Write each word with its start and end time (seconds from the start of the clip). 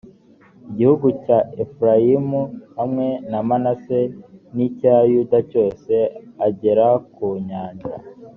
igihugu 0.69 1.07
cya 1.23 1.37
efurayimu 1.63 2.41
hamwe 2.77 3.07
na 3.31 3.39
manase, 3.47 3.99
n’icya 4.55 4.95
yuda 5.11 5.39
cyose, 5.51 5.93
agera 6.47 6.87
ku 7.13 7.25
nyanja 7.47 7.93